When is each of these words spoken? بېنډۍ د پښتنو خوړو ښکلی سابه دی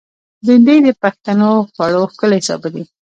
بېنډۍ 0.45 0.77
د 0.83 0.89
پښتنو 1.01 1.49
خوړو 1.73 2.03
ښکلی 2.13 2.39
سابه 2.47 2.69
دی 2.73 2.83